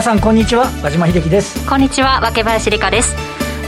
[0.00, 1.68] 皆さんこんにちは和島秀樹です。
[1.68, 3.14] こんにちは若林理香です。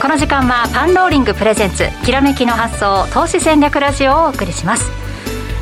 [0.00, 4.90] この時間はパンローリングプレゼンツきらめきの発想投資戦略ラジオをお送りします。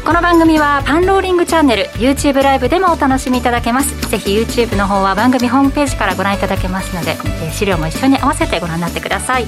[0.06, 4.10] この番組はパンローリングチャンネル YouTube ライブでもお楽しみいただけます。
[4.10, 9.46] ぜひ YouTube の方は番組ホームページからご覧いただけますので、え資料も一緒に合わせてご覧になってください。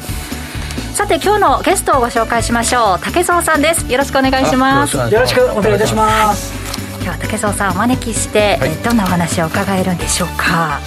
[0.93, 2.99] さて今日のゲストをご紹介しましょう。
[3.01, 3.87] 竹蔵さんです。
[3.89, 4.97] よろしくお願いします。
[4.97, 6.53] よろしくお願いいたします。
[6.95, 10.81] 今日は竹蔵さんお招きして、はい、どんなお話を伺えるんでしょうか？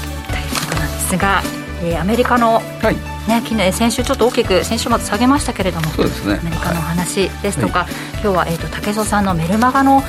[1.05, 1.43] ですが、
[1.83, 2.95] えー、アメリカの、はい。
[3.27, 6.35] ね、昨日先週ちょっと大きく先週末下げましたけれどもそうですね。
[6.35, 7.87] アメリカのお話ですとか、はい、
[8.21, 10.03] 今日は、えーと、竹蔵さんのメルマガの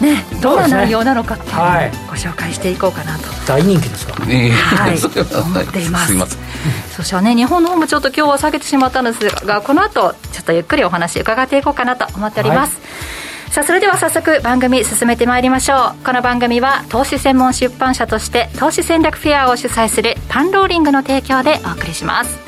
[0.00, 1.64] ね、どんな内容なのかっていうのを
[2.08, 6.12] ご紹介していこうかなと、大人気ですか、ね、はい、思っています。
[6.12, 16.04] すそしてね日本の方もちょっと今日は下げてしまったんですがこの後ちょっとゆっくりお話伺っていこうかなと思っております、はいさあそれでは早速番組進めてまいりましょう。
[16.04, 22.38] この番組は投資専門出版社として投資戦略フェアを主催するパンローリングの提供でお送りします。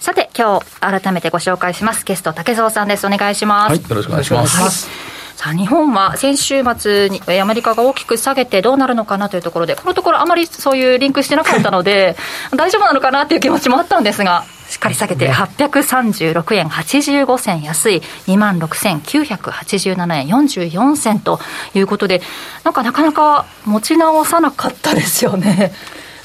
[0.00, 3.06] さて今日改めてご紹介しますゲスト竹蔵さんです。
[3.06, 12.16] お願いします、はい、よろしくお願いしますさあ日本は先週末にアメリカが大きく下げてどうなるのかなというところでこのところあまりそういうリンクしてなかったので
[12.56, 21.38] 大丈夫なのかなという気持ちもあったんですがしっかり下げて836円85銭安い2万6987円44銭と
[21.72, 22.20] いうことで
[22.64, 25.72] なんかなかなか持ち直さなかったですよね、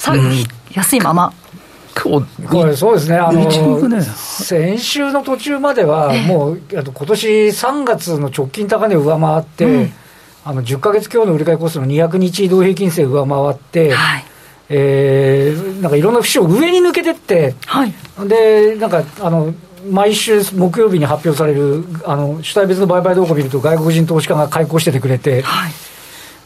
[0.08, 1.34] うん、安いまま。
[2.50, 9.94] これそうですね、あの、ね、先週の途中までは、もう、あと今年3月の直近高値を上回って、うん、
[10.44, 14.26] あの10か月強の売り買いコストの200日移動平均線上回って、はい。
[14.70, 17.94] えー、なんかいろんな節を上に抜けてって、はい、
[18.28, 19.54] でなんかあの
[19.90, 25.72] 毎週木曜日に発表されるあの主体別の売買動向を見ると外国人投資家が開口しててくれて、はい、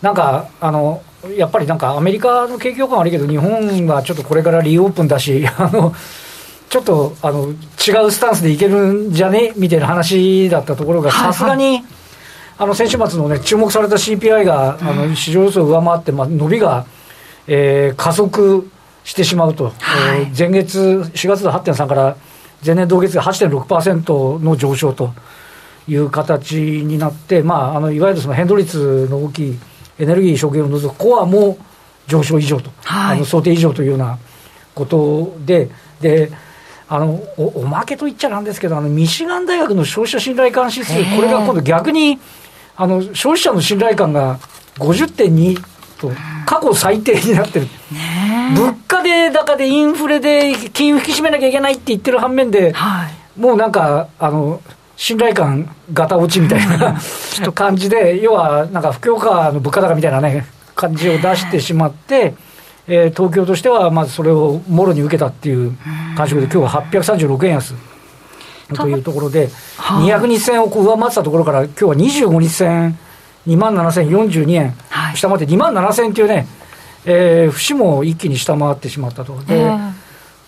[0.01, 1.03] なんかあの
[1.36, 5.94] やっぱりなんかアメリカの景況感悪いけど日本はちょっとこれからリオープンだし あの
[6.70, 11.84] ちょっとあの違うスタンスでいけるんじゃねみたいな話だったところがさすがに、
[12.58, 16.86] あの先週末のね注目された CPI が、あの市場予想を上回って、まあ、伸びが
[17.48, 18.70] えー、加速
[19.04, 20.80] してしまうと、はい、えー、前月、
[21.14, 22.18] 4月の8.3から
[22.66, 25.14] 前年同月が8.6%の上昇と
[25.88, 29.59] いう形になって、まあ、あのいわゆるその変動率の大きい
[30.00, 31.58] エネルギー食品を除くコアも
[32.08, 34.18] 上昇以上と、はい、あの想定以上というような
[34.74, 35.69] ことで、
[36.00, 36.31] で
[36.90, 42.19] あのおおまけと言っちゃなんですけど、あのミシガン大学の消費者信頼感指数、これが今度逆に
[42.75, 44.40] あの消費者の信頼感が
[44.75, 45.62] 50.2
[46.00, 46.12] と
[46.46, 47.68] 過去最低になってる、
[48.56, 54.62] 物価で高でインフレで金融引き締めなきゃいけないって言ってる反面で、はい、もうなんかあの
[54.97, 57.00] 信頼感がた落ちみたいな
[57.53, 62.34] 感じで、要はなんか不況下の物価高みたいなね、感じを出してしまって、
[62.88, 65.78] えー、東京としてはまずそれをもろに受けたっていう
[66.18, 67.75] 感触で、今日は836円安。
[68.75, 69.47] というところで、
[69.78, 72.97] 200日線を上回ってたところから、今日は25日線
[73.46, 74.74] 2万7042円、
[75.16, 76.47] 下回って2万7000っていうね、
[77.06, 79.41] えー、節も一気に下回ってしまったと。
[79.44, 79.94] で、えー、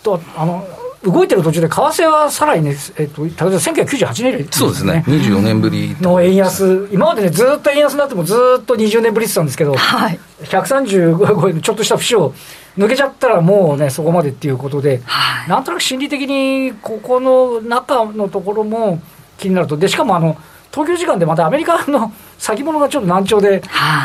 [0.02, 0.66] とあの
[1.02, 12.34] 動いてる途中で、為替はさらにね、えっと、例えば1998年以来、そうですね、24年ぶりの円安、今までね、ずっと円安になっても、ずっと20年ぶりって言ったんですけど、はい、135円のちょっとした節を
[12.76, 19.00] 抜けちゃったら、もうね、そこまでっていうことで、はい、なんとなく心理的に、ここの中のところも
[19.38, 20.36] 気になると、でしかもあの、
[20.70, 23.62] 東京時間でまたアメリカの先物がちょっと難聴で、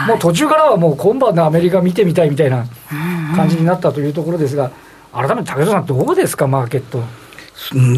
[0.07, 2.66] もう途中からはもう今晩のアメリカ見てみたいみたいな
[3.35, 4.72] 感じになったというところですが、
[5.15, 7.01] 改めて武田さん、どうですか、マーケット？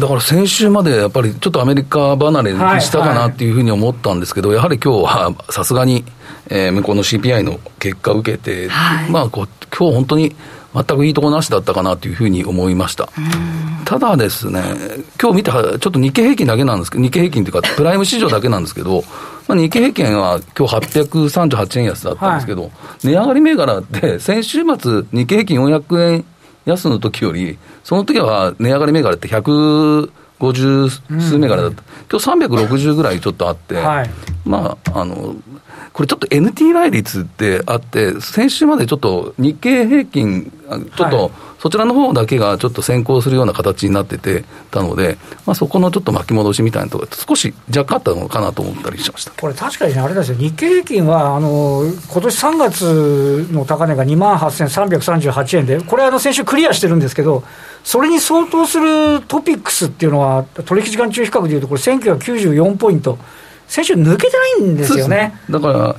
[0.00, 6.04] だから先週までやっぱりちょっとアメリカ離れしたかなっていうふうに思ったんですけど、はいはい、やはり今日はさすがに、
[6.48, 10.36] えー、向こうの CPI の結果を受けて、はい、まあこう今日本当に
[10.74, 13.08] 全くいいとこなしだったかなというふうに思いました。
[13.84, 14.62] ただですね、
[15.20, 19.02] 今日見た、ちょっと日経平均だけなんですけど、日経平均というか、 プライム市場だけなんですけど、
[19.48, 22.70] まあ、日経平均は今日838円安だったんですけど、はい、
[23.06, 26.24] 値上がり銘柄って、先週末、日経平均400円
[26.66, 30.10] 安の時より、その時は値上がり銘柄って150
[31.20, 34.10] 数銘柄だった、うん、今日360ぐらいちょっとあって、はい、
[34.44, 35.36] まあ、あの、
[35.92, 40.52] これちょっと NT 倍率ってあって、先週までちょっと日経平均、
[40.96, 57.42] ちょっとそちらの方だけがちょっと先行するような形になっててたので、まあ、そこのちょっと巻き戻しみたいなところ、少し若干あったのかなと思ったりしましたこれ、確かに、ね、あれですよ、日経平均は、あの今年3月の高値が2万8338円で、これ、あの先週クリアしてるんですけど、
[57.82, 63.18] それに相当するトピックスっていうのは、取引時間中比較でいうと、これ、1994ポイント。
[63.68, 65.38] 先週抜けてないんですよね。
[65.50, 65.96] だから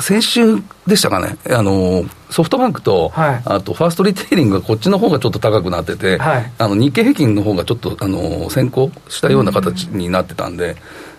[0.00, 10.76] 先週でしたかね、あのソフトバンクと、はい、あとファーストリテイリングがこっちの方がちょっと高くなってて、はい、あの日経平均の方がちょっとあの先行したような形になってたんで。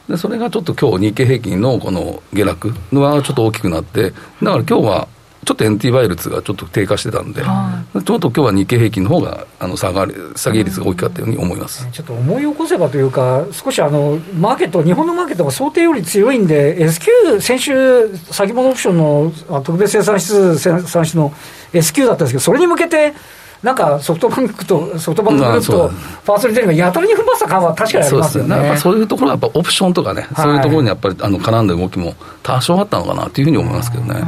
[0.08, 5.08] でそれがちょっと今日日経平均のこの下落はちょっと大きくなって、だから今日は
[5.46, 21.34] ちょっと NT 倍率がちょっと低下してたんで、はい、ちょっと今日は日経平均の方があの下が下げ率が大きかったように思います、ちょっと思い起こせばというか、少しあのマーケット、日本のマーケットが想定より強いんで、S q、先週、先物オプションの特別生産指数、生産指の
[21.74, 23.14] S q だったんですけど、それに向けて、
[23.62, 28.56] なんかソフトバンクと、ソフトバンクグループとファーストリテイリングがやたらに踏ん張った感は確かにありますよね。
[28.56, 34.14] そうそういうところはやっぱオプションとかね、はい、そういうところにやっぱりあの絡んだ動きも多少あったのかなというふうに思いますけどね。
[34.14, 34.22] はい、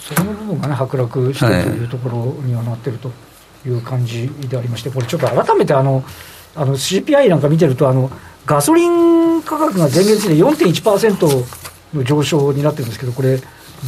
[0.00, 3.12] その部分がね、剥落してというところにはなってると
[3.64, 6.02] いう感じでありまして、これちょっと改めてあの、
[6.56, 8.10] あの CPI なんか見てると、あの
[8.46, 11.44] ガソリン価格が前月で4.1%
[11.94, 13.38] の上昇になってるんですけど、これ、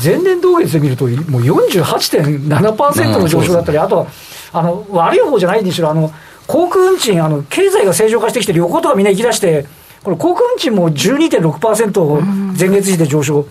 [0.03, 4.07] 前年同月で見ると、もう48.7%の上昇だったり、あとは
[4.55, 6.11] あの悪い方じゃないにしろ、あの
[6.47, 9.67] 航空運賃あの、経済が正常化してきて、旅行とかみんな行き出して、
[10.03, 13.47] これ、航空運賃も12.6%、前月比で上昇。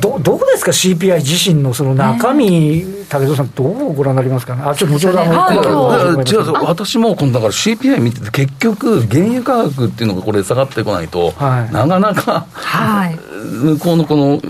[0.00, 4.54] どどこですか、CPI 自身のその中身、ね、武藤さん、どうご覧になりますか？
[4.54, 14.40] ね、あちょっと後ほど、はい、違う、私もこのだから CPI 見てて、結局、原油価格っていうのがこれ、下がってこないと、はい、なかなか、はい、向こうのこの、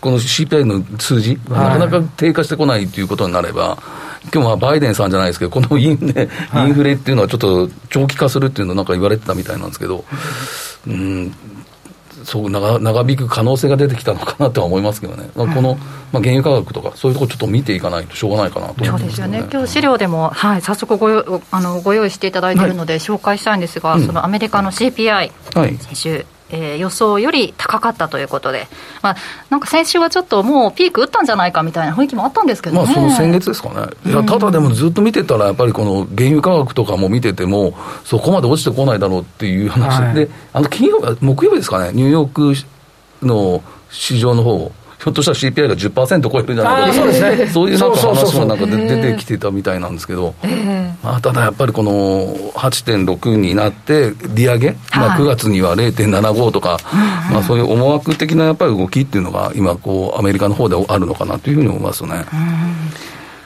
[0.00, 3.78] この CPI の数字、なかなか低下してこないということになれば、
[4.32, 10.04] 今日はバイデンさんじゃないですけど、このイン,、ね、インフレっていうのはちょっと長期化するっていうのなんか言われてたみたいなんですけど、
[10.86, 11.34] うん、
[12.24, 15.76] そう長長引く可能性が出てきたのかなとは思いますけどね、この、
[16.12, 28.68] まあ、原油価格とか、そういうところちょっと見ていかないとしょうがないかなと、ね、そうですよね、今日資料でも、はい、早速ごあのご用意していただいているので、紹介したいんですが、はい、そのアメリカの CPI、はい、先週、えー、予想より高かったということで、
[29.02, 29.16] まあ、
[29.50, 37.74] なんか先週はちょっともうピーク打ったんじゃないかみたいな雰囲気もあったんですけど、ね、まあ、その先月ですかね、いやただでもずっと見てたら、やっぱりこの原油価格とかも見てても、
[38.04, 50.34] そこまで落ちてこないだろうっていう話、はい、であの金曜日、木曜日ですかね、ニューヨークの市場の方ひょっとしたら CPI が10%超えるんじゃないかそうですね、そういうなんか話もなんか出てきてたみたいなんですけど、
[51.02, 56.78] まあ、ただやっぱりこの8.6になって、利上げ、まあ、9月には0.75とか、
[57.30, 62.24] まあ、そういう思惑的なやっぱり動きっていうのが、今こう、アメリカの方であるのかなというふうに思いますね。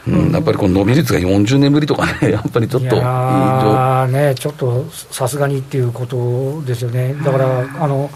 [0.08, 2.96] うん、やっぱりこの伸び率が40年ぶりとかね、 やっぱりちょっと
[4.08, 7.14] ね、ちょっとさすがにっていうことですよね。
[7.22, 8.10] だから、あの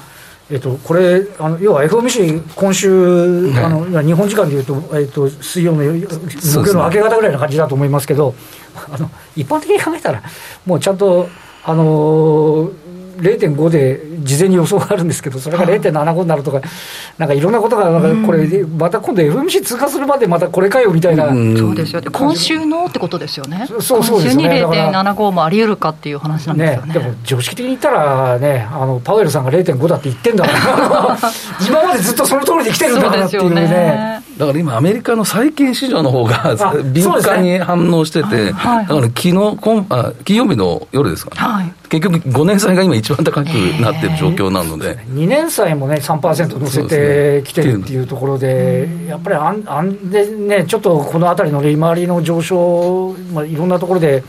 [0.49, 8.35] えっと、これ、あの要は FOMC、今週、ね、あの日本時間でいうと、えっと、水曜の木曜の明け方ぐらいな感じだと思いますけど、
[8.89, 10.23] あの一般的に考えたら、
[10.65, 11.29] もうちゃんと、
[11.65, 12.86] あのー
[13.17, 16.61] 0.5で事前に予想があるんですけど、それが0.75になるとか、
[17.19, 22.01] なんかいろんなことが、なんかこれ、また今度、FMC 通過するまでまたこれかよみたいな、そうですよ。
[22.01, 31.19] ね、今週のってことですよね、そうそうですね、今週に0.75もあり得るかっていう話なんですよね、ねでも常識的に言ったらね、あのパウエルさんが0.5だって言ってんだから、
[31.67, 34.23] 今までずっとその通りで来てるんだからっていうね。
[34.39, 36.57] だから今、アメリカの債券市場の方が
[36.93, 54.23] 敏感に反応してて、だから昨日あ金曜日の夜ですかね、はい、結局、5年債が今、一番高くなってる状況なので、えー、2年債もね、3%乗せてきてるっていうところで、でやっぱりあんあんで、ね、ちょっとこのあたりの利回りの上昇、まあ、いろんなところで、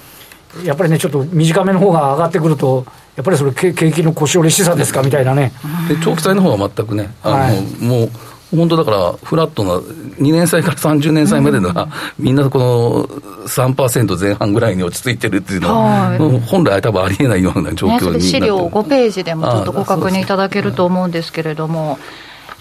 [0.64, 2.86] やっぱりね、ちょっと短めの方が上がってくると、
[3.18, 5.52] やっぱりそれ、景気の腰折れしさですかみたいなね。
[5.90, 8.10] で長期債の方は全くね、あの、はい、もう
[8.56, 13.04] 本当だから、フラットな2年債から30年債までのが、うん、みんなこの
[13.48, 21.98] 3%前半ぐらいに落ち着いてるっていうのは、はい、本来多分ありえないような状況に、ね、資料5ページでもちょっとご確認いただけると思うんですけれども。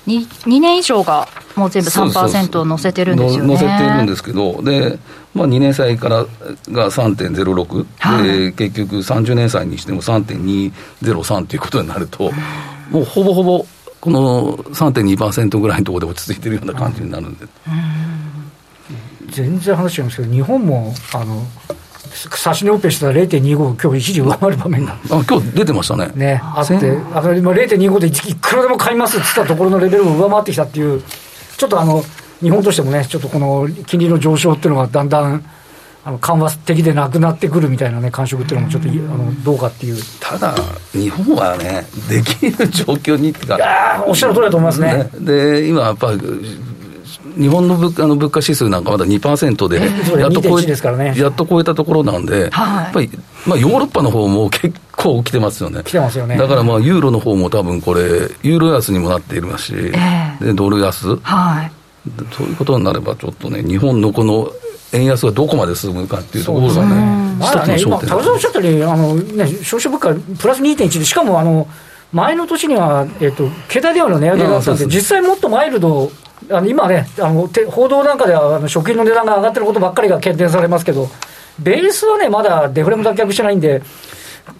[0.07, 1.27] 2, 2年以上が
[1.57, 3.57] もう全部3%載せてるんですよね。
[3.57, 5.01] 載せてるんですけど、で
[5.35, 6.25] まあ、2年債から
[6.71, 12.31] が3.06、はい、で結局30年債にしても3.203ということになると、
[12.91, 13.67] もうほぼほぼ
[14.07, 17.47] この3.2%ぐらいのところで落ち着いてるような感じになるんで。
[19.31, 21.45] 全然話違いますけど、日本もあの
[22.13, 26.13] 差し値オペしたら0.25、今日一時上回る場面があ今日出てましたね。
[26.15, 26.75] ねあって、
[27.13, 31.03] あの今0.25でいくらでも買いますって言ったところのレベルを上回ってきたっていう、
[31.57, 32.05] ちょっとあの
[32.41, 35.45] 日本としてもね、ちょっとこの金利の上昇っていうのがだんだん
[36.07, 40.55] あの緩和的でなくなってくるみたいなね、感触っていうのもちょっと、あのどうかっていうただ、
[40.93, 44.95] 日本はね、できる状況にっていうか、いやおっしゃる通りだと思いますね。
[44.95, 46.21] ねで今やっぱり
[47.37, 49.81] 日本の物価の物価指数なんかまだ2%で、
[50.21, 53.11] やっと超え、ね、やっと超えたところなんで、はい、やっぱり
[53.47, 55.83] まあ、ヨーロッパの方も結構来てますよね。
[55.85, 56.37] 来てますよね。
[56.37, 58.01] だからまあ、ユーロの方も多分これ、
[58.43, 61.17] ユーロ安にもなっていますし、えー、でドル安。
[61.23, 61.71] はい。
[62.37, 64.49] そういうことになれば、ちょっとね、日本のこの
[64.93, 71.69] 円安がどこまで進むかっていうところがね、一つの焦点、ね、今、高田おっしゃったように、あのね、消費者物価プラス2.1で、しかもあの
[72.13, 76.11] 前の年には、えっと、携帯電話の値上げがあったんで、実際もっとマイルド、
[76.51, 81.09] あの今ね、あの報道なんかではあの食品の値段が上がってることばっかりが懸念されますけど、
[81.59, 83.83] ベースはね、まだデフレも脱却してないんで、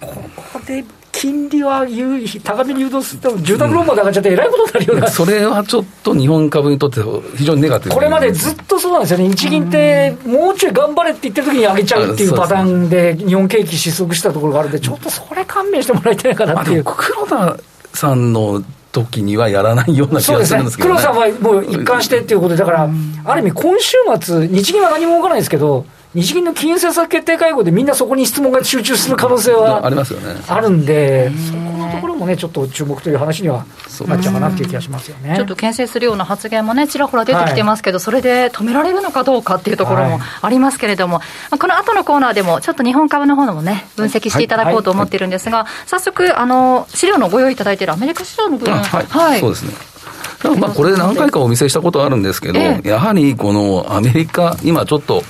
[0.01, 0.15] こ
[0.53, 0.85] こで
[1.19, 1.87] 金利は
[2.45, 7.01] 高めに誘導すると、住宅ローンまで上がっちゃって、えらいことになるような、それはちょっと日本株にとって
[7.37, 16.85] 非常にネガティブこれまでずっとそうなんですよね、日銀って、もうちょい頑張れって言ってる時に上げちゃうっていうパターンで、日本景気失速したところがあるんで、ちょっとそれ勘弁してもらいたいかなっていう。
[16.85, 17.57] 黒田
[17.95, 22.91] さんの時にはやらないような気がするんですけど、ね、黒さんはもう一貫してっていうことで、だから、
[23.25, 30.35] ある意味、今週末、日銀は何も動かないですけど、日銀の金融政策決定会合でみんなそこに質問が集中する可能性はありますよね。
[30.49, 33.67] あるんで、そこのところもね、ちょっと注目という話には
[34.07, 35.37] なっちゃうかなっていう気がしますよね。
[35.37, 41.19] ちょっと牽制するような発言もね、ちらほら出てきてますけど、はい、それで止められるのかどうかっていうところもありますけれども、
[41.51, 49.75] はい、この後のコーナーでも、ちょっと日本株の方のもね、分析していただこうと思っているんですが、早速、あの資料のご用意いただいているアメリカ市場の部分、はい、はい、そうですね。
[50.59, 55.23] まあこれ、何回かお見せしたことあるんですけど、ええ、やはりこのアメリカ、今ちょっと、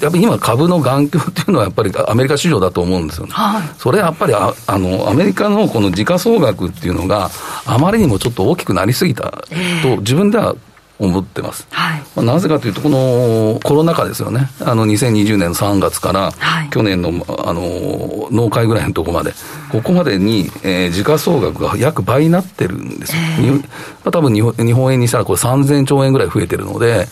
[0.00, 3.32] やっぱり今、株の眼鏡っていうのは、やっぱりアメリカ市場だと思うんですよね。
[3.32, 7.30] はい、それはやっぱりああのアメリカのこの時価総額っていうのが、
[7.66, 9.44] あまりにもちょっと大きくなりすぎた
[9.82, 10.54] と、自分では
[10.98, 11.66] 思ってます。
[11.70, 16.32] はい、まあ、なぜかというと、このコロナ禍ですよね、あの2020年の3月から、
[16.70, 19.32] 去年のあの農会ぐらいのところまで、
[19.70, 23.22] ここまでに、えー、時価総額が約倍になってるんですよ。
[23.22, 27.08] えー、多分日本日本円にしたらこれ3000兆円ぐらい増えてるので、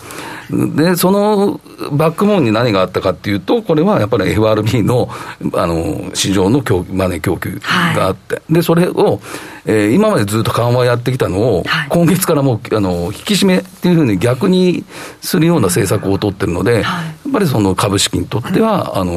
[0.51, 1.61] で、その
[1.93, 5.09] バックボーンに何があったかっていうと、これはやっぱり FRB の
[5.55, 7.61] あの市場の供マネー供給
[7.95, 9.21] があって、はい、で、それを、
[9.65, 14.85] えー、今までずっと緩和やってきたのを、はい、今月からもうあの引き締めっていうふうに逆に
[15.21, 19.13] するような政策を取ってるので、はい、やっぱりその株式にとっては、あの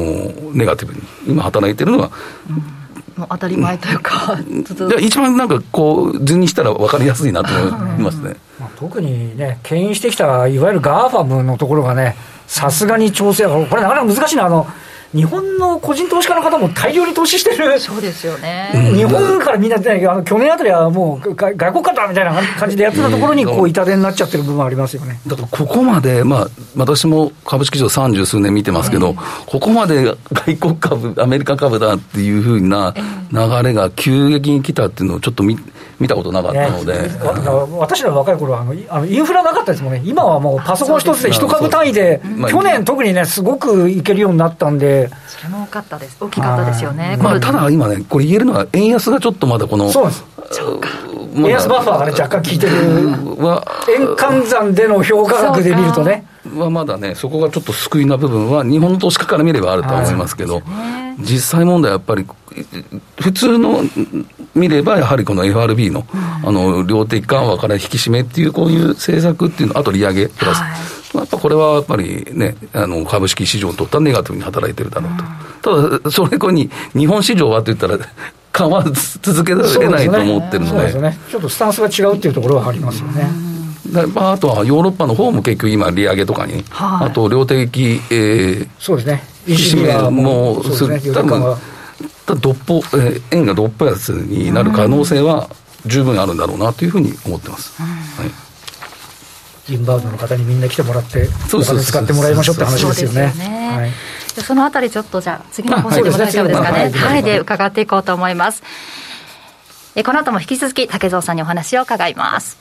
[0.52, 2.10] ネガティブに今働いてるのは、
[2.48, 2.79] うん
[3.16, 4.64] 当たり前というか、うん、
[5.04, 14.46] 一番なんかこう、図にしたら分かりやすいなと思いますね、まあ、特にね、牽引してきたいわゆるガーファムのところがね、さすがに調整、これ、なかなか難しいな。
[14.46, 14.66] あの
[15.14, 18.70] 日本の個人投資家の方も大量に投資してる、そうですよね。
[18.94, 25.20] 日本からみんな、ね、あの去年あたりはもう外国株みたいな感じでやってたところに、こう痛手になっちゃってる部分ありますよね。
[25.26, 32.94] だからここまで、まあ、私も株式市場三十数年見てますけど、うん、ここまで外国株、アメリカ株だっていうふうな
[33.32, 35.58] 流れが急激に来たっていうのをちょっと見
[36.00, 37.08] 見たことなかったので、ね、
[37.78, 45.10] 私ら若い頃はあのあのインフラなかったですもんね、今はもうパソコン一つで一株単位で、去年、特にね、すごくいけるようになったんで。
[45.28, 46.16] それも大かったです。
[46.18, 49.90] 大きかったですよね、まあ、ただ今ね、これ言えるのは、円安がちょっとまだこの。
[49.90, 50.24] そうです。
[51.36, 56.24] 円安バッファーがね、若干効いてる、円換算での評価額で見るとね。
[56.56, 62.26] はまだね、そこがちょっと救いな部分は、日本の投資家から見ればあると思いますけど、ね、実際問題はやっぱり、
[63.20, 63.80] 普通の
[64.54, 66.04] 見れば、やはりこの FRB の,、
[66.44, 77.98] あの量的緩和から引き締めっていう、こういう政策っていうの、あと利上げプラス、はい、やっぱこれはやっぱりね、あの株式市場にとってはネガティブに働いてるだろうと、うん、ただ、それこに日本市場はって言ったら、
[78.52, 78.84] 緩和
[79.22, 83.30] 続けられないと思ってるので、ね、ちょっとスタンスが違うっていうところはありますよね。
[84.14, 91.56] まあ、あとはヨーロッパの方も結局今、利上げとかに、はい、あと量的、えー、そうですね、引き締めもする、ね、多分
[92.40, 95.48] どっぽ、えー、円がどっぽ安になる可能性は
[95.86, 97.80] 十分あるんだろうなというふうに思ってます。
[97.80, 98.50] はい。
[99.72, 103.26] インバウンドの方にみんな来てもらって、お金使ってもらいましょうって話ですよね。
[103.26, 108.62] はい、そのあたり、ちょっとじゃあ、次の放送でも大丈夫ですかね、はい、で伺っていこうと思います。
[109.94, 112.58] えこの後も引き続き、竹蔵さんにお話を伺います。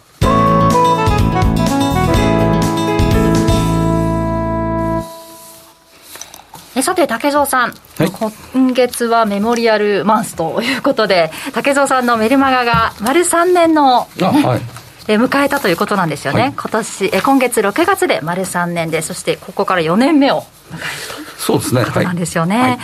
[6.80, 8.12] えさて、竹蔵さん、はい、
[8.54, 14.62] 今月はメモリアルマンスということで、竹蔵さんのメルマガが丸3年の、ね、はい。
[15.08, 22.62] え迎えたということなんですよね、はい、今年え今月6月で丸3年で、そしてここから4年目を迎えるとそうですね、ことなんですよね。
[22.62, 22.80] はい。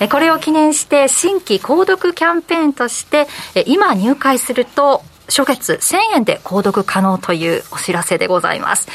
[0.00, 8.88] えこれを記念して、新規購読キャンペーンとして、え今入会すると、初月1000円で購読可能というお知らせでございます。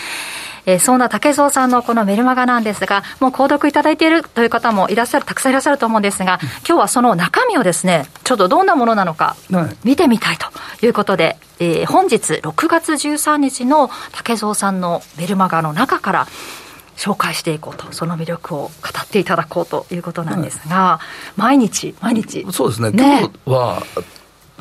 [0.66, 9.36] えー、そんな竹蔵さんのこのメルマガなんですが、もう購読いただいているという方もいらっしゃる、たくさんいらっしゃると思うんですが、今日はその中身をですね、ちょっとどんなものなのか、
[9.84, 10.48] 見てみたいと
[10.86, 16.28] いうことで、えー、本日6月13日の竹蔵さんのメルマガの中から、
[16.96, 21.00] 紹介していこうと、その魅力を語っていただこうということなんですが、は
[21.38, 22.46] い、毎日、毎日。
[22.52, 23.22] そうですね、ね。
[23.22, 23.84] 今日は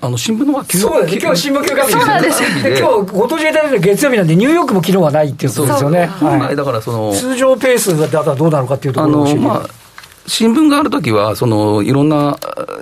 [0.04, 9.68] あの新聞のそうですね、今日新聞休日そうなんですよ、ね、 今日ご当地データ月曜日なんで、ニューヨークも昨日はないっていうことですよね、本来だからその、通常ペースだったらどうなのかっていうところをまあ
[10.26, 12.32] 新聞があるときは、そのいろんな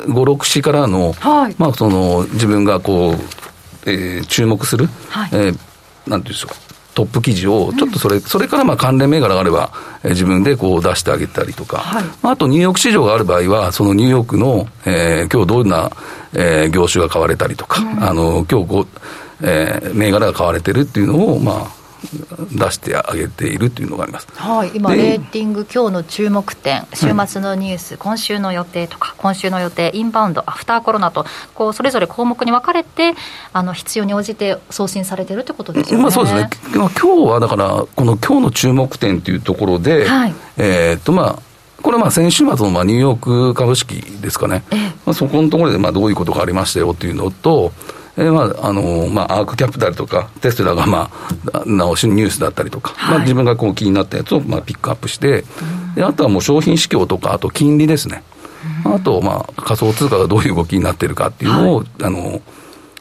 [0.06, 5.58] 5、6紙からの、はい、まあ、その自分がこう、えー、注目する、はい、えー、
[6.06, 15.90] なんていうんでしょうトップ記事を、ちょっとそれ、うん、それからまあ関連銘柄があれば、えー、自分でこう出してあげたりとか、はい、まあ、あとニューヨーク市場がある場合は、そのニューヨークの、えー、今日どんな、
[16.34, 18.86] えー、業種が買われたりとか、うん、あの今日こう、
[19.42, 21.79] えー、銘柄が買われてるっていうのを、まあ、
[22.52, 33.14] 出してあげているというのがあります、はい、今、レーティング、今日の注目点、週末のニュース、今週の予定とか、今週の予定、インバウンド、アフターコロナと、こうそれぞれ項目に分かれて、
[33.52, 36.02] あの必要に応じて送信されてるってことですよね。
[36.04, 41.50] まあ、そうですね、今日はだから、この今日の注目点というところで、はい、えっとまあ、
[41.82, 44.64] これはまあ先週末のまあニューヨーク株式ですかね、
[45.06, 47.72] まあ、そこのところでまあどういうことがありましたよというのと、
[48.16, 51.10] えー、まあ、あのまあ、アークキャピタルとか、テスラが、ま
[51.52, 55.44] あ、直しニュースだったりとか、はい、まあ、自分がこう気になったやつを、まあ、ピックアップして、
[55.94, 58.22] であとはもう商品市況とか、あと金利ですね。
[58.84, 62.40] あと、まあ、仮想通貨がどういう動きになってるかっていうのを、はい、あの、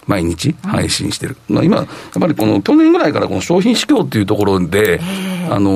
[0.08, 1.38] 毎日配信してる。
[1.50, 1.88] うん、まあ、今、やっ
[2.20, 5.00] ぱりこの去年ぐらいからこの商品市況っていうところで、
[5.50, 5.72] あの、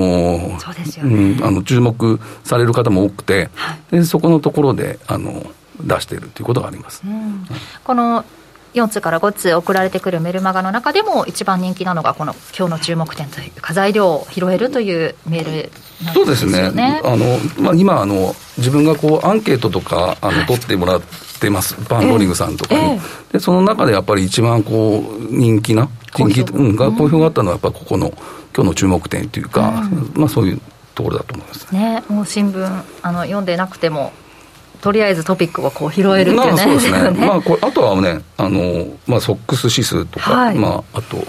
[1.03, 5.45] うん、あの注目される方も多くて、はい、でそこのところで、あの、
[5.81, 7.03] 出しているということがあります。
[7.05, 7.45] うん、
[7.83, 8.25] この
[8.73, 15.71] 4通から5通送られてくるメルマガの中でも一番人気なのがこの今日の注目点というか材料を拾えるというメール。
[16.13, 17.01] そうですね。
[17.03, 17.25] あの
[17.59, 21.01] まあ今あの自分がこうアンケートとかあの取ってもらっ
[21.39, 28.11] てます、パンローリングさんとかに、えー、でその中でやっぱり一番こう人気な人気うんが好評があったのはやっぱここの
[28.55, 30.61] 今日の注目点というか、うん、まあそういう
[30.95, 32.03] ところだと思いますね。
[32.09, 34.11] もう新聞あの読んでなくても
[34.83, 37.09] とりあえずトピックをこう拾えるっていうね、まあ、そうですね。
[37.25, 41.25] まあ、これあとはねあの、まあ、ソックス指数とか、はい、まあ、あと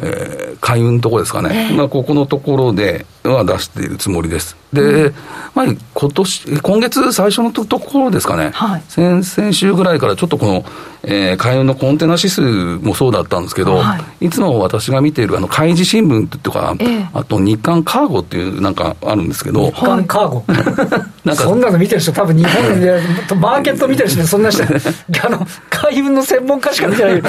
[0.00, 4.56] えー、海運のところですかね、えー、まあ、ここのところでは出しているつもりです。
[4.72, 5.14] で、うん、
[5.54, 10.64] まあ、今年、今月最初のところですかね、はい、先々週ぐらいからちょっとこの、
[11.02, 20.44] えー、海運のコンテナ指数もそうだったんですけど、はい、いつも私が見ているあの開示新聞っていうか、えー、あと日刊カーゴっていうなんかあるんですけど、日刊カーゴ？
[21.24, 23.00] なんかそんなの見てる人、多分日本で、
[23.40, 27.22] マーケット見てる人、そんな人、 あの海運の専門家しか見てない、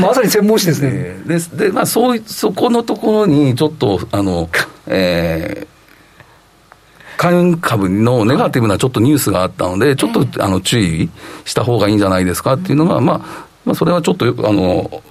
[0.00, 0.90] まさに専門誌ですね。
[0.92, 4.48] えー、ででまあ、そうそこのところにちょっとあの、
[4.86, 11.10] えー、海運株のネガティブなちょっとニュースがあったので、ちょっとあの注意
[11.44, 13.18] した方がいいんじゃないですかっていうのが、まあ、
[13.64, 15.02] まあ、それはちょっとあの、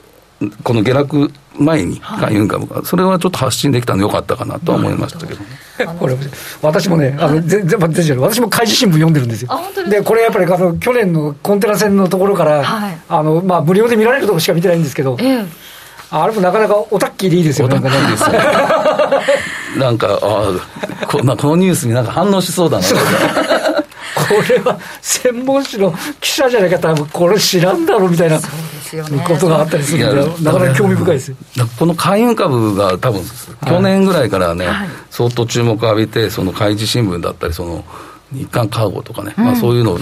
[0.63, 5.39] この下落前に海運株が、それはちょっと発信できたのよかったかなとは思いましたけど、
[5.99, 6.15] これ
[6.61, 9.49] 私もね、あの全然私も開示新聞読んでるんですよ。
[9.89, 15.45] でこれやっぱりあの去年のコンテナ船のところから、はい、あのまあ、無料で見られるところしか見てないんですけど、ええ
[16.15, 17.79] あれもなかなかおたっきりいいですよね。
[19.77, 20.51] なんか、あ
[21.07, 22.85] ここのニュースになんか反応しそうだな。
[22.93, 22.93] こ
[24.47, 31.35] れは専門誌の記者じゃないか多分これ知らんだろうみたいなことがあったりするんで、なかなか興味深いですよ。
[31.79, 33.23] この海運株が多分、
[33.67, 37.83] 去年ぐらいからね、はい、相当注目を浴びて、その開示新聞だったり、その、
[38.31, 39.99] 日韓カーゴとかね、うん、まあ、そういうのを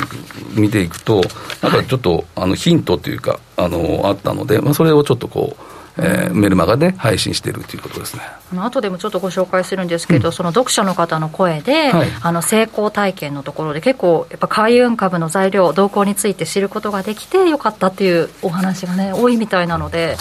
[0.55, 1.21] 見ていくと、
[1.61, 5.63] なんかちょっと、あのヒントというか、あのあったので、まあ、それをちょっとこう、
[5.97, 8.21] えー、メルマガで配信しているということですね。
[8.51, 20.17] あの後でもちょっとご紹介するんですけど、うん、その読者の方の声で、はい、あの成功体験のところで結構やっぱ海運株の材料動向について知ることができてよかったっていうお話がね多いみたいなので。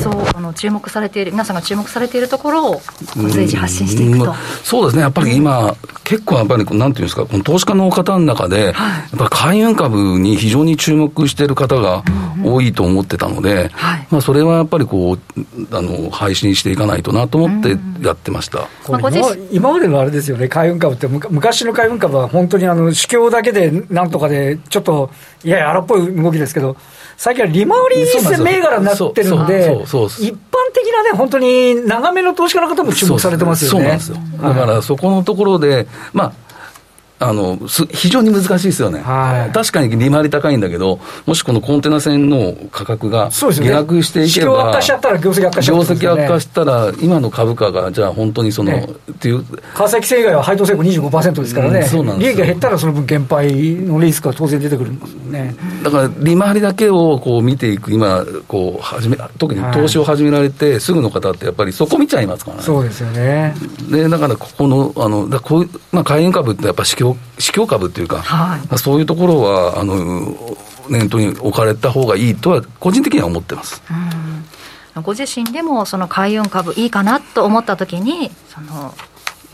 [0.00, 2.80] そうあの注目されている皆さんが注目されているところを
[3.28, 12.02] 随時発信していくと、そうですねやっぱり今、結構やっぱりなんていうんですかこの投資家の方の中で、はい、やっぱり海運株に非常に注目している方が
[12.54, 15.18] 多いと思ってたので、はい、まあ、それはやっぱりこう
[15.76, 19.10] あの配信していかないとなと思ってやってました、うん、今
[19.50, 25.10] 今までのあれですよね海運株って昔の海運株は本当にあの市況だけでなんとかでちょっと
[25.44, 26.76] いやや荒っぽい動きですけど
[27.20, 30.36] 最近は利回り銘柄になってるんで、一般
[30.72, 33.78] 的なね、本当に長めの投資家の方も注目されてますよね。
[33.78, 34.16] そうなんですよ。
[34.42, 36.32] だからそこのところで、まあ、
[37.22, 37.58] あの
[37.92, 49.44] 非常に難しいですよね、はい、確かに利回り高いんだけど、もしこのコンテナ船の価格が下落していけば、ね、悪化しちゃったら業績悪化しちゃう、ね、業績悪化したら、今の株価がじゃあ本当にその、ね、っていう。
[49.44, 55.54] 為替規制以外は配当成功25%ですからね、うん、そうなんです利益が減ったらその分減配のリスクは当然出てくるんですよね。
[55.82, 62.62] だから利回りだけをこう見ていく、今、こう始め、特に投資を始められて、すぐの方ってやっぱりそこ見ちゃいますからね。
[62.62, 63.54] そうですよね。
[63.90, 70.36] で、だからここの、あの、だこう、まあ、海運株ってやっぱ市況、市況株っていうか、はい、そういうところはあの
[70.88, 73.82] 念頭に置かれた方がいいとは、個人的には思ってます。
[75.02, 78.92] ご自身でもその海運株いいかなと思ったときにその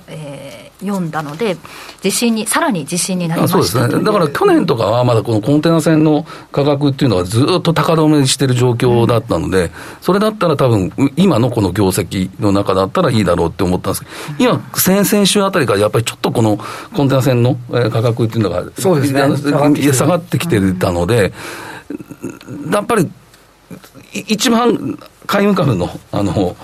[0.09, 1.57] えー、読んだので、
[2.03, 3.63] 自信に、さらに自信になりました。
[3.63, 16.59] そうですね、だから去年とかは、まだこのコンテナ船の価格っていうのは、ずっと高止めしてる状況だったので、うん、それだったら多分今のこの業績の中だったらいいだろうって思ったんですけど、今、先々週あたりからやっぱりちょっとこの
[16.95, 21.33] コンテナ船の価格っていうのが、そうですね、下がってきてたので、
[22.71, 23.11] やっぱり
[24.13, 26.57] 一番海運株の、あの、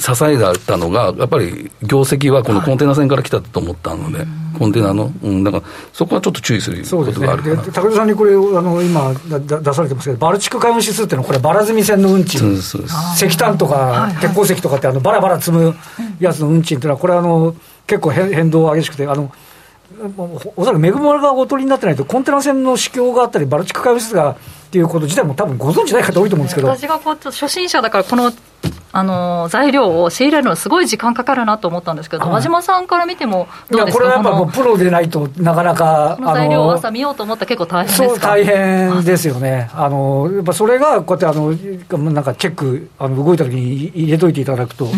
[0.00, 4.26] 支えだったのが、やっぱり業績はこのコンテナ船から来たと思ったので、はい、
[4.58, 15.76] コンテナの、うん、だからそこはちょっと注意することがあるかな、ね、高田さんにこれ、あの今だ、出されてますけど、バルチック海運指数っていうのは、これ、バラ積み船の運賃、石炭とか鉄鉱石とかって、あのバラバラ積む
[16.18, 17.54] やつの運賃っていうのは、これあの、
[17.86, 19.30] 結構変動激しくて、あの
[20.56, 24.36] おそらく恵まれがお取りになってないと、コンテナ船の市況があったり、バルチック海運指数がっ
[24.70, 26.68] ていうこと自体も多分ご存知ない方多いと思うんですけど。
[26.68, 28.32] 私がこう初心者だからこの
[28.92, 34.04] あの材料を仕入れるのすごい時間かかるなと思ったんですけど、和島さんから見てもどうですか？
[34.04, 38.26] これはやっぱもうプロでないとなかなかこの材料を朝見ようと思ったら結構大変ですか？
[38.28, 39.70] 大変ですよね。
[39.74, 44.88] あのやっぱそれがこうやってあのなんかチェックあの動いた時に入れといていただくと、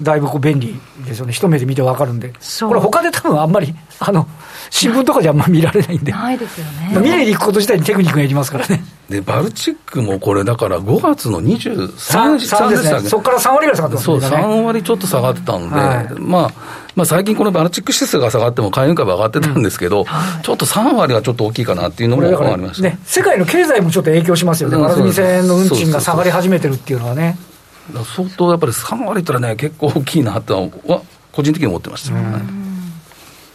[0.00, 1.32] だいぶこう便利ですよね。
[1.32, 2.32] 一目で見て分かるんで。
[2.60, 4.28] これ他で多分あんまりあの
[4.70, 6.12] 新聞とかじゃあんま見られないんで。
[6.12, 6.98] ないですよね。
[7.00, 8.84] 見に行くこと自体にテクニックがいりますからね。
[9.08, 14.20] で、バルチックもこれ、だから5月の23日ですね、そこから3割ぐらい下がってますね。
[14.20, 16.50] そう、3割ちょっと下がってたので、はい、まあ、
[16.96, 20.04] まあ、最近、このバルチック指数が下がっても、海運株上がってたんですけど、うん。
[20.04, 27.36] はい、ちょっと3割はちょっと大きいかなっていうのもありました、ね、世界の経済もちょっと影響しますよね、バルミ船の運賃が下がり始めてるっていうのはね。
[27.92, 32.63] 相当やっぱり3割ったらね、結構大きいなとは、個人的に思ってました、ね。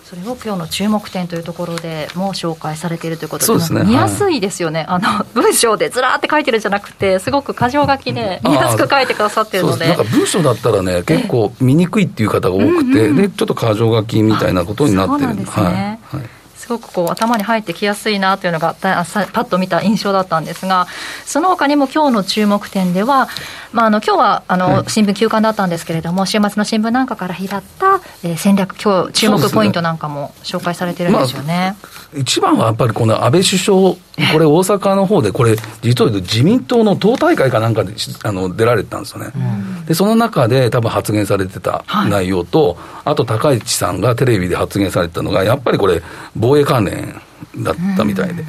[0.10, 15.36] それを今日の注目点というところでも紹介されているということで、ね、見やすいですよね、はい、あの文章でずらーって書いてるんじゃなくて、すごく箇条書きで見やすく書いてくださってるので、なんか文章だったらね、結構見にくいっていう方が多くて、でちょっと箇条書きみたいなことになってる。
[15.36, 15.64] んですね。
[15.64, 16.22] はい。
[16.22, 16.39] はい
[16.70, 20.86] すごくこう頭に入ってきやすいなというのがパッと見た印象だったんですが
[21.26, 23.28] その他にも今日の注目点では、
[23.74, 33.96] まあ、あの今日はあの、新聞休刊だったんですけれども週末の新聞なんかから拾った、えー、戦略今日注目ポイントなんかも紹介されてるんですよね、まあ、一番はやっぱりこの安倍首相
[34.32, 46.02] これ大阪の方でこれ実は自民党の党大会かなんかであの出られてたんですよね、うん、でその中で多分発言されてた内容と、はい、あと高市さんがテレビで発言されてたのがやっぱりこれ
[46.36, 47.22] 防衛衛関連
[47.58, 48.46] だったみたいで。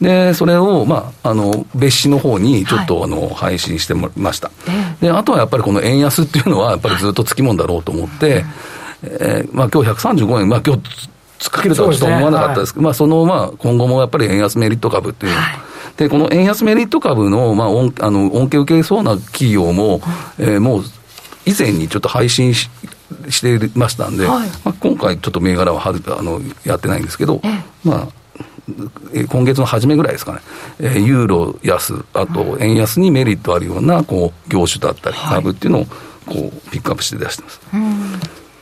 [0.00, 4.50] で、それを、まあ、あの、別紙の方にちょっと、あの、配信してもました。
[5.00, 8.44] で、あとはやっぱりこの円安っていうのは、やっぱりずっとつきもんだろうと思って、
[9.04, 11.08] えー、まあ今日135円、まあ今日、
[11.42, 15.32] 突っかけるとはちょっと思わなかったですけど、まあその、まあ今後もやっぱり円安メリット株っていう。
[15.32, 15.38] の
[15.96, 20.00] で、この円安メリット株の、まあ、恩あの恩恵受けそうな企業も、
[20.38, 20.82] えー、もう
[21.44, 22.70] 以前にちょっと配信し
[23.28, 27.42] してましたんで、はい、まあ、今回ちょっと銘柄ははあのやってないんですけど、
[27.84, 28.08] まあ、
[29.28, 30.40] 今月の初めぐらいですかね、
[30.80, 35.92] えー、ユーロ安、あと円安にメリットあるようなこう業種だったり、株っていうのをこ
[36.34, 37.60] うピックアップして出してます。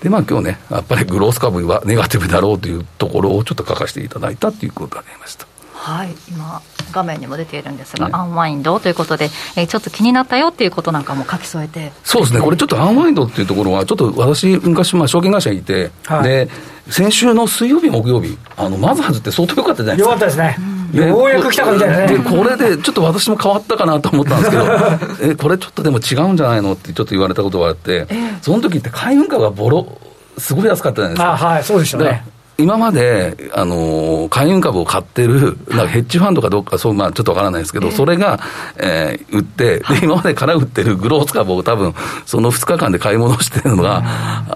[0.02, 5.46] で、まあ今日ね、やっぱりグロース株はネガティブだろうというところをちょっと書かせていただいたということがありました。
[5.72, 6.60] はい、今、
[6.92, 16.48] 画面にも出ているんですが、ね、アンワインドということで、えー、ちょっと気になったよっていうことなんかも書き添えてそうですね、これちょっとアンワインドっていうところは、ちょっと私、昔、まあ、証券会社にいて、はい、で
[16.90, 20.14] 先週の水曜日、木曜日、あのマザーズって相当良かったじゃないですか。
[20.14, 20.69] よかったですね。
[20.92, 22.18] ようやく来たかみたいなね。
[22.18, 24.64] これで、ちょっと私も変わったかなと思ったんですけど、
[25.32, 28.06] え、これちょっとでも違うんじゃないのってちょっと言われたことがあって、
[28.42, 29.98] その時って海運価がボロ、
[30.38, 31.32] すごい安かったじゃないですか。
[31.32, 32.24] あはい、そうでしたね。
[32.60, 38.38] 今まで、あの海運株を買ってる、なんかヘッジファンドかどうか、そうまあ、ちょっとわからないですけど、それが、
[38.76, 41.94] えー、売って、で、今までから売ってるグロース株を多分、
[42.26, 44.02] その2日間で買い戻してるのが、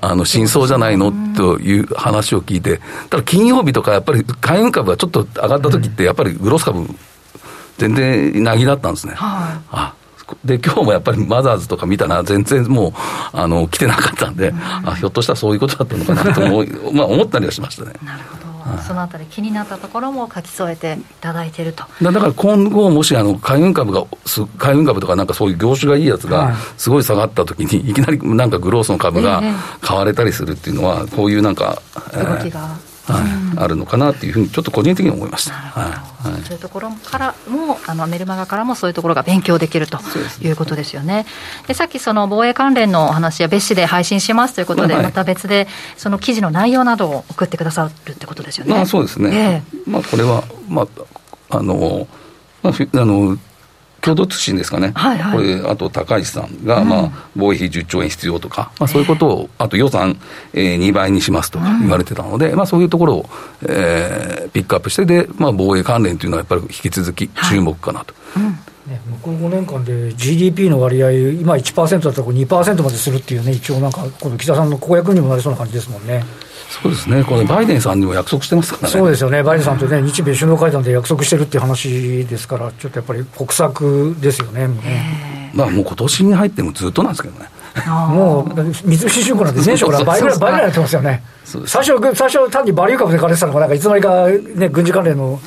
[0.01, 6.87] あの、真相じゃないのという話を聞いて、ただ金曜日とかやっぱり海運株がちょっと上がった時って、やっぱりグロース株、
[7.79, 9.15] 全然なぎだったんですね。
[9.15, 9.94] はい、あ
[10.45, 12.93] で、今日もやっぱりマザーズとか見たら、全然もう、
[13.33, 14.59] あの、来てなかったんで、うん、
[14.89, 17.93] あ、ひょっとしたらそういうことだったのかなと思い、 まあ思ったりはしましたね。
[18.05, 18.55] なるほど。
[18.65, 21.85] はい、そのあたり気になったところも書き添えていただいていると。
[22.01, 24.05] だから今後もしあの海運株が
[24.57, 29.43] 海運株とかなんかそういう業種がいいやつがすごい下がった時にいきなりなんかグロースの株が
[29.83, 31.83] 買われたりするっていうのはこういうなんか、
[32.15, 32.71] 動きが、
[33.07, 33.21] は
[33.57, 35.53] い、あるのかなっていうふうに、ちょっと個人的に思いました。
[35.53, 39.99] はいそういうところからも、あのメルマガからもそういうところが勉強できると
[40.41, 41.27] いうことですよね。
[41.67, 48.75] でさっきその防衛関連のお話は別紙で配信しますということで、また別でその記事の内容などを送ってくださるってことですよね。
[48.75, 49.63] まあ、そうですね。
[49.73, 50.83] えー、まあこれはま
[51.51, 52.09] ああの
[52.63, 53.37] まあ、あの
[54.05, 60.21] 共同通信ですかね、はいはい、これ、あと高市さんが、まあ、防衛費10兆円必要とか、まあ、そういうことを、あと予算、
[60.53, 63.31] えー、2倍にしますとか言われてたので、まあ、そういうところを、
[63.67, 68.13] えー、ピックアップしてで、まあ、防衛関連というのはやっぱり引き続き注目かなと。
[68.35, 68.59] はいうん。
[68.87, 76.23] ね、向こう5年間で GDP の割合、今1%だったら2%までするっていうね、一応なんか、この岸田さんの公約にもなりそうな感じですもんね。
[76.83, 78.93] そうですね、これ、バイデンさんにも約束してますからね。
[78.93, 85.53] そうですよね、バイデンさんとね、日米首脳会談で約束してるっていう話ですから、ちょっとやっぱり国策ですよね、もうね。
[85.55, 87.49] まあ、もう今年に入ってもずっとなんですけどね。
[87.87, 91.23] もう三菱重工なんて前初から倍ぐらい倍ぐらいやってますよね。
[91.67, 95.41] 最初、最初単にバリュー株で借りてたのが、なんかいつの間にか、ね、軍事関連の,、ね、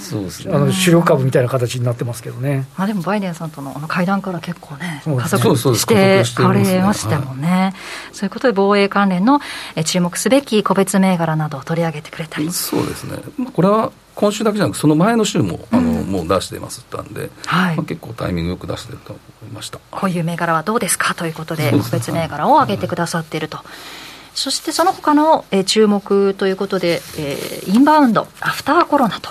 [0.54, 2.68] あの主力株みたいな形になってますけどね。
[2.78, 7.74] まあ、でもバイデンさんとのあの会談から結構ね、加速してかれましたもんね。
[8.12, 9.40] そういうことで防衛関連の
[9.86, 12.52] 注目すべき個別銘柄などを取り上げてくれたり。
[12.52, 13.18] そうですね。
[13.54, 17.78] これは今週だけじゃなくその前の週も、あの、もう出してますったんで、はい。
[17.78, 19.80] まあ、結構タイミングよく出してると思いました。
[19.92, 23.60] こういう銘柄はどうですかということで、個別銘柄を挙げてくださっていると。
[24.34, 29.30] そしてその他の、えー、注目ということで、えー、インバウンド、アフターコロナと。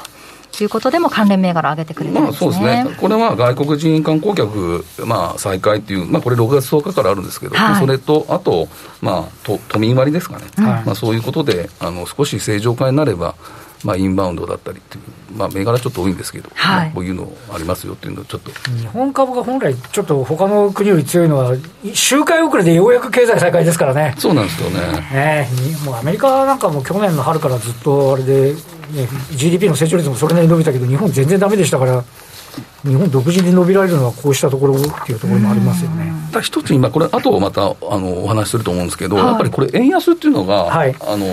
[0.59, 8.68] いうことでも関連銘柄上げてくれてね、まあ、そうですね、これは外国人観光客、まあ、再開っていう、まあ、これ6月10日からあるんですけど、はい、それと、あと、
[9.03, 13.35] まあ、都都民割ですかね、はい、まあ、そういうことであの少し正常化になれば、
[13.87, 21.57] まあ、インバウンドだったりっていう、まあ、銘柄ちょっと多いんですけど、はい、まあ、こういうのありますよっていうのをちょっと日本株が本来、ちょっと他の国より強いのは、
[21.94, 24.16] 周回遅れでようやく経済再開ですからね。
[24.18, 24.81] そうなんですよね。
[25.12, 25.49] ね
[25.85, 28.59] もうアメリカなんかも去年の春からずっとあれで、ね、
[29.37, 32.03] GDP の成長率もそれなりに伸びたけど、日本全然だめでしたから。
[32.85, 36.11] 日本独自に伸びられるのはこうしたところっていうところもありますよね。
[36.40, 41.27] 一つ今、これ、あとまたあのお話しすると思うんですけど、はい、やっぱりこれ、円安っていうのが、はい、あの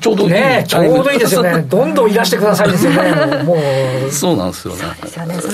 [0.00, 3.56] ちょうどいい、ね、ちょうどいいですよね、 どんどんいらしてくださいですよね、も
[4.08, 4.84] う、そうなんですよね、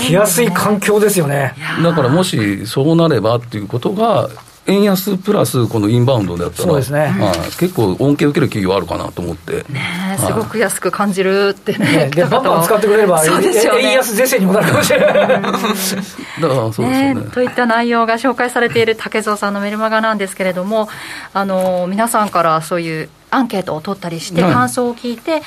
[0.01, 1.55] 来やすい環境ですよね。
[1.83, 4.29] だからもしそうなればっていうことが、
[4.67, 7.01] 円安プラスこのインバウンドであったら、そうですね。
[7.01, 15.11] はい、結構、恩恵を受ける企業あるかなと思って、ね、すごく安く感じるってね、でバンバン使ってくれれば、そうですよ、ね、円安是正にもなるかもしれない。
[15.13, 17.17] だからそうですね。
[17.33, 20.89] といった内容が紹介されている竹蔵さんのメルマガなんですけれども、
[21.35, 25.43] あの皆さんからそういうアンケートを取ったりして、感想を聞いて、はい、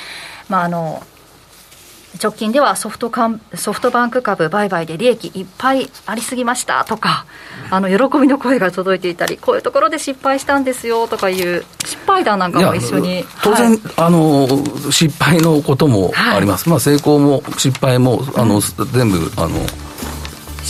[0.48, 1.02] まああの
[2.22, 7.26] 直近ではソフトカンソフトバンク株売買で利益いっぱいありすぎましたとか、
[7.70, 13.24] あの喜びの声が届いていたり、こういうところで失敗したんですよとかいう、失敗談なんかも一緒に。
[13.42, 14.48] 当然、はい、あの、
[14.90, 18.60] 失敗のこともあります、はい、まあ、成功も失敗もあの、うん、
[18.92, 19.48] 全部あの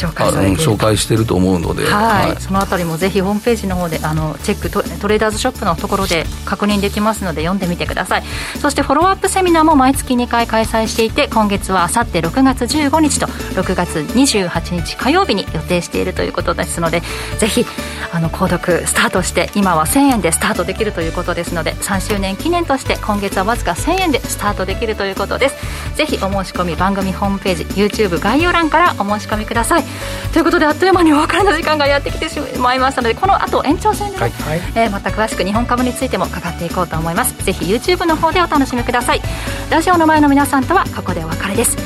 [0.07, 8.23] 紹介されて紹介してると思うので、はい、はい、そのあたりもぜひホームページの方であのチェックトトレーダーズショップのところで確認できますので読んでみてください。
[8.61, 17.03] そしてフォローアップセミナーも毎月2回開催していて今月はあさって6月15日と6月28日火曜日に予定しているということですので
[17.39, 17.65] ぜひ
[18.13, 25.57] あの購読スタートして今は1000円でスタートできるということですので3周年記念として今月はわずか1000円でスタートできるということです。
[25.99, 29.85] ぜひお申し込み番組ホームページ YouTube 概要欄からお申し込みください
[30.33, 34.33] ということであっという間にお別れの時間がやってきてしまいましたのでこの後延長戦でね、はい、
[34.75, 37.37] えー、また詳しく日本株についても伺っていこうと思います。
[37.45, 39.23] ぜひ YouTube の方でお楽しみください。
[39.71, 41.77] ラジオの前の皆さんとはここでお別れです。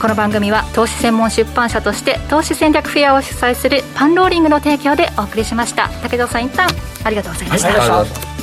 [0.00, 5.88] この番組は投資専門出版社として投資戦略フェアを主催するパンローリングの提供でお送りしました。
[6.02, 6.68] 武田さん一旦
[7.04, 8.35] ありがとうございました、はい